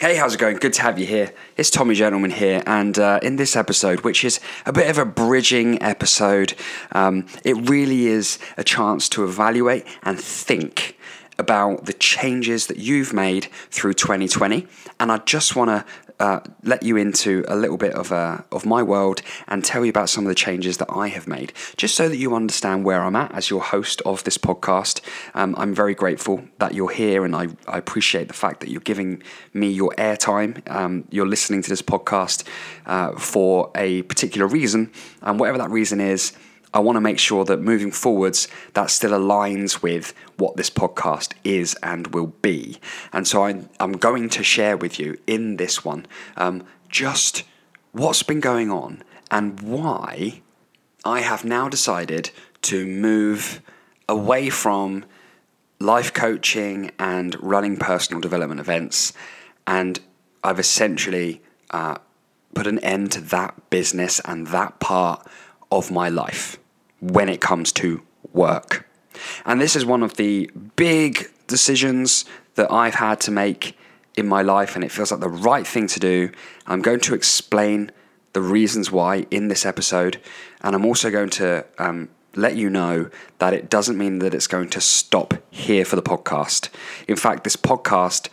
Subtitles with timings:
[0.00, 0.56] Hey, how's it going?
[0.56, 1.30] Good to have you here.
[1.58, 5.04] It's Tommy Gentleman here, and uh, in this episode, which is a bit of a
[5.04, 6.54] bridging episode,
[6.92, 10.96] um, it really is a chance to evaluate and think
[11.38, 14.66] about the changes that you've made through 2020.
[14.98, 15.84] And I just want to
[16.20, 19.90] uh, let you into a little bit of, uh, of my world and tell you
[19.90, 23.02] about some of the changes that I have made, just so that you understand where
[23.02, 25.00] I'm at as your host of this podcast.
[25.34, 28.80] Um, I'm very grateful that you're here and I, I appreciate the fact that you're
[28.82, 29.22] giving
[29.54, 30.60] me your airtime.
[30.70, 32.44] Um, you're listening to this podcast
[32.86, 34.92] uh, for a particular reason,
[35.22, 36.32] and whatever that reason is,
[36.72, 41.32] I want to make sure that moving forwards, that still aligns with what this podcast
[41.42, 42.78] is and will be.
[43.12, 46.06] And so I, am going to share with you in this one
[46.36, 47.42] um, just
[47.90, 49.02] what's been going on
[49.32, 50.42] and why
[51.04, 52.30] I have now decided
[52.62, 53.60] to move
[54.08, 55.04] away from
[55.80, 59.12] life coaching and running personal development events.
[59.66, 59.98] And
[60.44, 61.96] I've essentially uh,
[62.54, 65.26] put an end to that business and that part
[65.72, 66.59] of my life
[67.00, 68.86] when it comes to work.
[69.44, 73.76] And this is one of the big decisions that I've had to make
[74.16, 76.30] in my life, and it feels like the right thing to do.
[76.66, 77.90] I'm going to explain
[78.32, 80.20] the reasons why in this episode,
[80.60, 84.46] and I'm also going to um, let you know that it doesn't mean that it's
[84.46, 86.68] going to stop here for the podcast.
[87.08, 88.28] In fact, this podcast,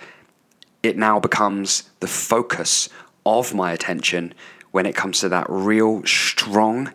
[0.83, 2.89] it now becomes the focus
[3.25, 4.33] of my attention
[4.71, 6.93] when it comes to that real strong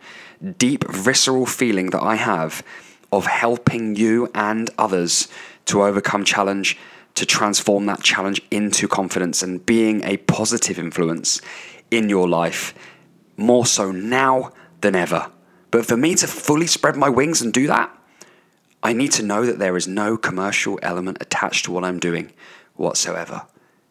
[0.58, 2.62] deep, visceral feeling that I have
[3.12, 5.28] of helping you and others
[5.66, 6.78] to overcome challenge,
[7.14, 11.40] to transform that challenge into confidence and being a positive influence
[11.90, 12.74] in your life,
[13.36, 15.30] more so now than ever.
[15.70, 17.90] But for me to fully spread my wings and do that,
[18.82, 22.32] I need to know that there is no commercial element attached to what I'm doing
[22.74, 23.42] whatsoever,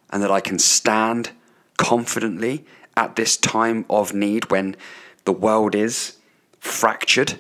[0.10, 1.32] and that I can stand
[1.78, 2.66] confidently
[2.98, 4.76] at this time of need when
[5.24, 6.18] the world is
[6.62, 7.40] fractured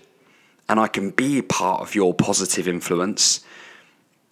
[0.67, 3.41] and I can be part of your positive influence.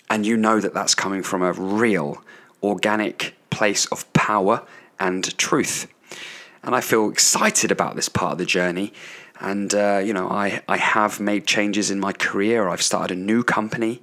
[0.09, 2.23] And you know that that's coming from a real,
[2.63, 4.65] organic place of power
[4.99, 5.87] and truth.
[6.63, 8.93] And I feel excited about this part of the journey.
[9.41, 12.69] And, uh, you know, I, I have made changes in my career.
[12.69, 14.01] I've started a new company,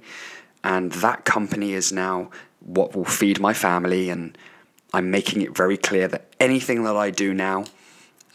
[0.63, 2.29] and that company is now
[2.59, 4.09] what will feed my family.
[4.09, 4.37] And
[4.93, 7.65] I'm making it very clear that anything that I do now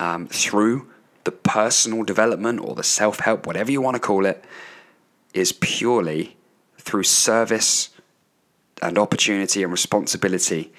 [0.00, 0.88] um, through
[1.24, 4.44] the personal development or the self help, whatever you want to call it,
[5.34, 6.36] is purely
[6.78, 7.90] through service
[8.80, 10.72] and opportunity and responsibility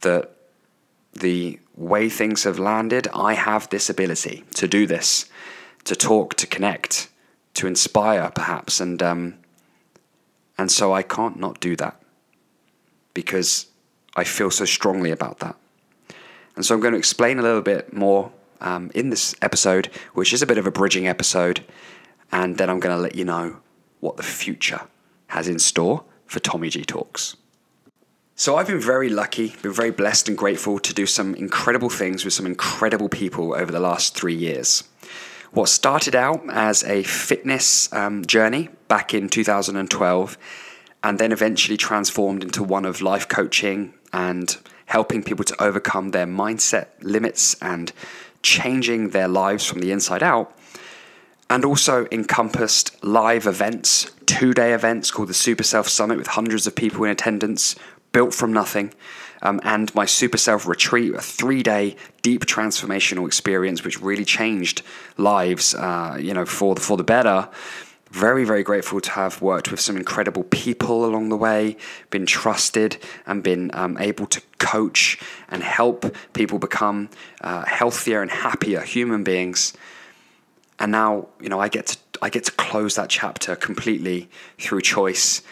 [0.00, 0.30] that
[1.12, 5.26] the way things have landed, I have this ability to do this,
[5.84, 7.08] to talk, to connect,
[7.54, 9.34] to inspire, perhaps, and um,
[10.58, 12.00] and so I can't not do that
[13.14, 13.66] because
[14.14, 15.56] I feel so strongly about that.
[16.54, 18.30] And so I'm going to explain a little bit more
[18.62, 21.64] um, in this episode, which is a bit of a bridging episode.
[22.30, 23.58] And then I'm going to let you know
[24.00, 24.82] what the future
[25.28, 27.36] has in store for Tommy G Talks.
[28.34, 32.24] So I've been very lucky, been very blessed and grateful to do some incredible things
[32.24, 34.84] with some incredible people over the last three years.
[35.52, 40.38] What started out as a fitness um, journey back in 2012
[41.04, 44.56] and then eventually transformed into one of life coaching and
[44.86, 47.92] helping people to overcome their mindset limits and
[48.42, 50.56] changing their lives from the inside out,
[51.48, 56.66] and also encompassed live events, two day events called the Super Self Summit with hundreds
[56.66, 57.76] of people in attendance,
[58.12, 58.92] built from nothing.
[59.44, 64.82] Um, and my Super Self Retreat, a three day deep transformational experience, which really changed
[65.16, 67.48] lives, uh, you know, for for the better
[68.12, 71.78] very, very grateful to have worked with some incredible people along the way,
[72.10, 75.18] been trusted, and been um, able to coach
[75.48, 77.08] and help people become
[77.40, 79.72] uh, healthier and happier human beings.
[80.78, 84.82] And now, you know, I get to I get to close that chapter completely through
[84.82, 85.42] choice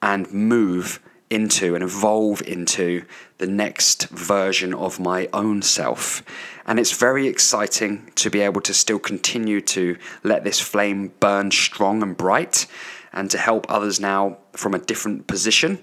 [0.00, 3.04] and move into and evolve into
[3.38, 6.22] the next version of my own self.
[6.66, 11.50] And it's very exciting to be able to still continue to let this flame burn
[11.50, 12.66] strong and bright
[13.12, 15.82] and to help others now from a different position.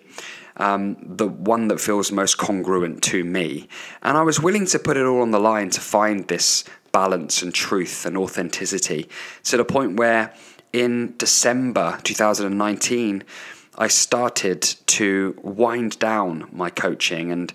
[0.57, 3.69] Um, the one that feels most congruent to me.
[4.03, 7.41] And I was willing to put it all on the line to find this balance
[7.41, 9.09] and truth and authenticity
[9.43, 10.33] to the point where
[10.73, 13.23] in December 2019,
[13.77, 17.53] I started to wind down my coaching and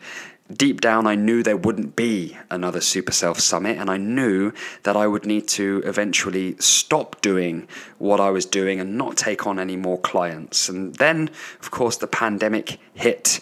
[0.53, 4.53] deep down I knew there wouldn't be another Super Self Summit and I knew
[4.85, 7.69] that I would need to eventually stop doing
[7.99, 10.69] what I was doing and not take on any more clients.
[10.69, 11.31] And then
[11.61, 13.41] of course the pandemic hit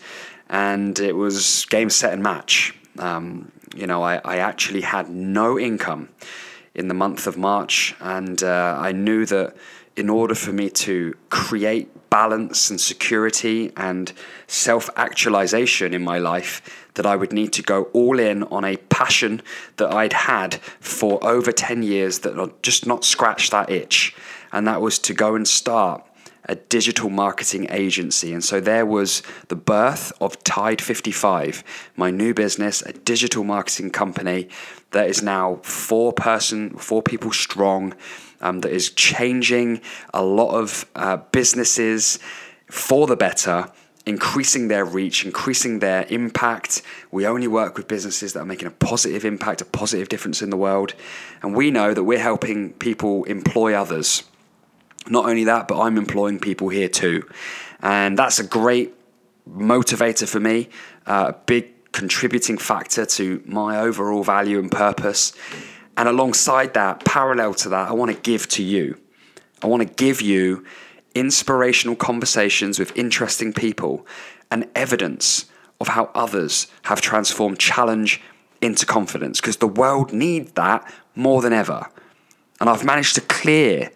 [0.49, 2.75] and it was game, set, and match.
[2.99, 6.09] Um, you know, I, I actually had no income
[6.75, 9.55] in the month of March, and uh, I knew that
[9.97, 14.13] in order for me to create balance and security and
[14.47, 18.77] self actualization in my life, that I would need to go all in on a
[18.77, 19.43] passion
[19.77, 24.15] that I'd had for over 10 years that just not scratched that itch.
[24.53, 26.07] And that was to go and start
[26.47, 28.33] a digital marketing agency.
[28.33, 31.65] And so there was the birth of Tide 55,
[31.97, 34.49] my new business, a digital marketing company
[34.91, 37.95] that is now four person, four people strong,
[38.45, 39.81] um, that is changing
[40.13, 42.21] a lot of uh, businesses
[42.71, 43.71] for the better.
[44.07, 46.83] Increasing their reach, increasing their impact.
[47.11, 50.51] We only work with businesses that are making a positive impact, a positive difference in
[50.51, 50.95] the world.
[51.41, 54.25] And we know that we're helping people employ others
[55.09, 57.29] not only that, but I'm employing people here too.
[57.81, 58.95] And that's a great
[59.49, 60.69] motivator for me,
[61.07, 65.33] uh, a big contributing factor to my overall value and purpose.
[65.97, 68.99] And alongside that, parallel to that, I want to give to you.
[69.63, 70.65] I want to give you
[71.15, 74.07] inspirational conversations with interesting people
[74.51, 75.47] and evidence
[75.81, 78.21] of how others have transformed challenge
[78.61, 81.89] into confidence because the world needs that more than ever.
[82.61, 83.91] And I've managed to clear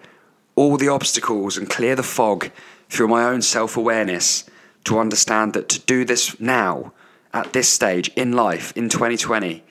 [0.54, 2.50] all the obstacles and clear the fog
[2.88, 4.44] through my own self awareness
[4.84, 6.92] to understand that to do this now,
[7.32, 9.62] at this stage in life, in 2020,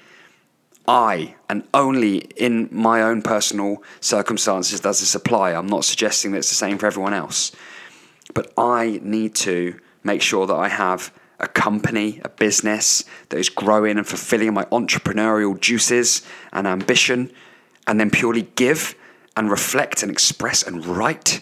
[0.87, 5.51] I, and only in my own personal circumstances does this apply.
[5.51, 7.51] I'm not suggesting that it's the same for everyone else.
[8.33, 13.49] But I need to make sure that I have a company, a business that is
[13.49, 17.31] growing and fulfilling my entrepreneurial juices and ambition,
[17.85, 18.95] and then purely give
[19.35, 21.41] and reflect and express and write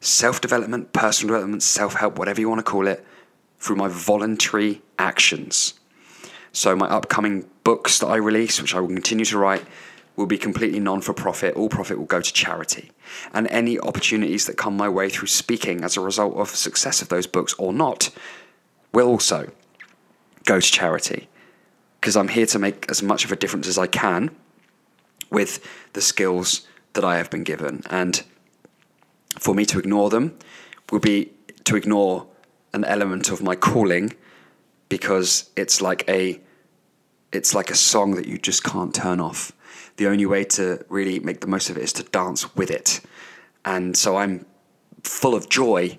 [0.00, 3.04] self development, personal development, self help, whatever you want to call it,
[3.58, 5.74] through my voluntary actions.
[6.52, 9.64] So, my upcoming books that I release, which I will continue to write,
[10.16, 11.54] will be completely non for profit.
[11.54, 12.90] All profit will go to charity.
[13.32, 17.08] And any opportunities that come my way through speaking as a result of success of
[17.08, 18.10] those books or not
[18.92, 19.50] will also
[20.44, 21.28] go to charity.
[22.00, 24.34] Because I'm here to make as much of a difference as I can
[25.30, 27.82] with the skills that I have been given.
[27.90, 28.22] And
[29.38, 30.38] for me to ignore them
[30.90, 31.32] will be
[31.64, 32.26] to ignore
[32.72, 34.14] an element of my calling
[34.88, 36.40] because it's like a
[37.32, 39.52] it's like a song that you just can't turn off.
[39.96, 43.00] The only way to really make the most of it is to dance with it.
[43.64, 44.46] And so I'm
[45.02, 45.98] full of joy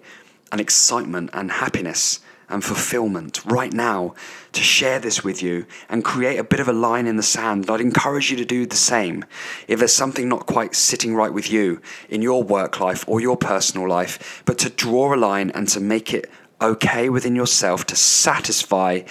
[0.51, 4.13] and excitement and happiness and fulfillment right now
[4.53, 7.69] to share this with you and create a bit of a line in the sand.
[7.69, 9.25] I'd encourage you to do the same.
[9.67, 13.35] If there's something not quite sitting right with you in your work life or your
[13.35, 16.29] personal life, but to draw a line and to make it
[16.61, 19.01] okay within yourself to satisfy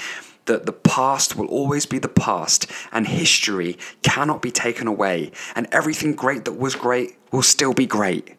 [0.47, 5.67] that the past will always be the past and history cannot be taken away and
[5.73, 8.37] everything great that was great will still be great.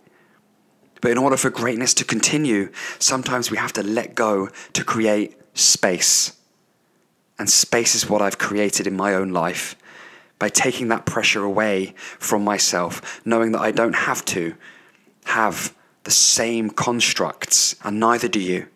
[1.01, 5.35] But in order for greatness to continue, sometimes we have to let go to create
[5.53, 6.33] space.
[7.37, 9.75] And space is what I've created in my own life
[10.39, 14.55] by taking that pressure away from myself, knowing that I don't have to
[15.25, 18.67] have the same constructs, and neither do you.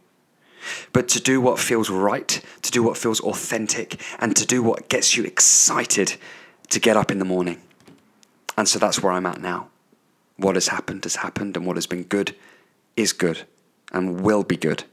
[0.93, 4.89] But to do what feels right, to do what feels authentic, and to do what
[4.89, 6.15] gets you excited
[6.69, 7.61] to get up in the morning.
[8.57, 9.69] And so that's where I'm at now.
[10.37, 12.35] What has happened has happened, and what has been good
[12.95, 13.43] is good
[13.91, 14.83] and will be good.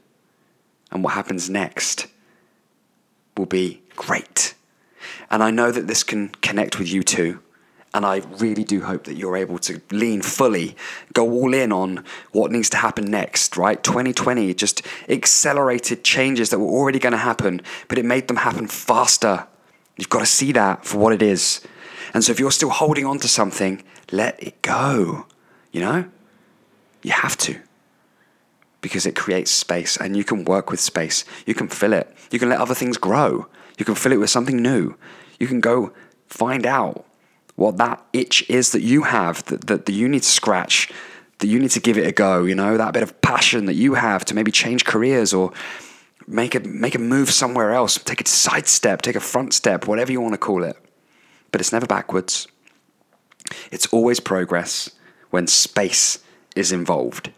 [0.91, 2.07] And what happens next
[3.37, 4.55] will be great.
[5.29, 7.39] And I know that this can connect with you too.
[7.93, 10.75] And I really do hope that you're able to lean fully,
[11.13, 13.83] go all in on what needs to happen next, right?
[13.83, 18.67] 2020 just accelerated changes that were already going to happen, but it made them happen
[18.67, 19.47] faster.
[19.97, 21.61] You've got to see that for what it is.
[22.13, 25.25] And so if you're still holding on to something, let it go.
[25.71, 26.05] You know?
[27.01, 27.59] You have to.
[28.81, 31.25] Because it creates space and you can work with space.
[31.45, 32.15] You can fill it.
[32.31, 33.47] You can let other things grow.
[33.79, 34.95] You can fill it with something new.
[35.39, 35.91] You can go
[36.27, 37.05] find out
[37.59, 40.89] what that itch is that you have, that, that, that you need to scratch,
[41.39, 43.75] that you need to give it a go, you know, that bit of passion that
[43.75, 45.51] you have to maybe change careers or
[46.25, 49.87] make a make a move somewhere else, take a side step, take a front step,
[49.87, 50.77] whatever you want to call it.
[51.51, 52.47] But it's never backwards.
[53.71, 54.91] It's always progress
[55.29, 56.19] when space
[56.55, 57.31] is involved.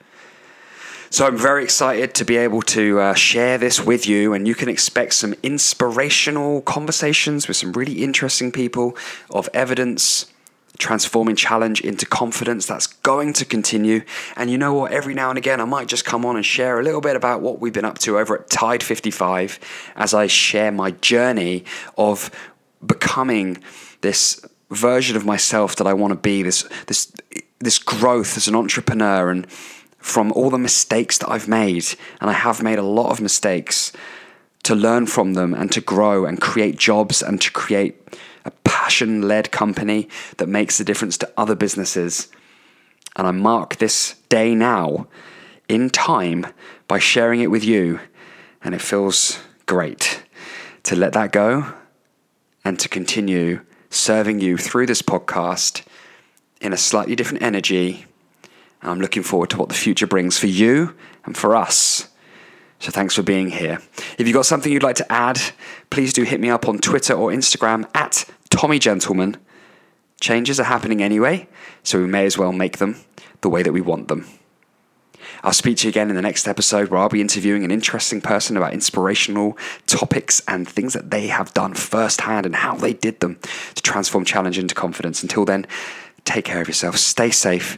[1.12, 4.56] So I'm very excited to be able to uh, share this with you, and you
[4.56, 8.96] can expect some inspirational conversations with some really interesting people
[9.30, 10.32] of evidence
[10.78, 14.04] transforming challenge into confidence that's going to continue.
[14.38, 14.94] And you know what?
[14.94, 17.42] Every now and again, I might just come on and share a little bit about
[17.42, 19.60] what we've been up to over at Tide 55
[19.98, 21.66] as I share my journey
[21.98, 22.32] of
[22.86, 23.58] becoming
[24.00, 24.40] this
[24.70, 27.12] version of myself that I want to be, this, this,
[27.60, 29.46] this growth as an entrepreneur, and
[30.02, 31.86] from all the mistakes that I've made.
[32.20, 33.92] And I have made a lot of mistakes
[34.64, 37.96] to learn from them and to grow and create jobs and to create
[38.46, 42.30] a passion led company that makes a difference to other businesses.
[43.16, 45.08] And I mark this day now
[45.68, 46.48] in time
[46.88, 48.00] by sharing it with you.
[48.64, 50.24] And it feels great
[50.84, 51.74] to let that go
[52.64, 55.84] and to continue serving you through this podcast
[56.60, 58.06] in a slightly different energy.
[58.84, 60.96] I'm looking forward to what the future brings for you
[61.26, 62.10] and for us.
[62.80, 63.80] So thanks for being here.
[64.18, 65.40] If you've got something you'd like to add,
[65.92, 69.38] please do hit me up on Twitter or Instagram at Tommy Gentleman.
[70.20, 71.48] Changes are happening anyway,
[71.84, 72.98] so we may as well make them
[73.42, 74.26] the way that we want them.
[75.44, 78.22] I'll speak to you again in the next episode where I'll be interviewing an interesting
[78.22, 79.58] person about inspirational
[79.88, 83.40] topics and things that they have done firsthand and how they did them
[83.76, 85.22] to transform challenge into confidence.
[85.22, 85.66] Until then,
[86.26, 87.78] take care of yourself, stay safe,